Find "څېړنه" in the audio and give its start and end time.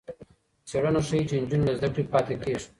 0.67-1.01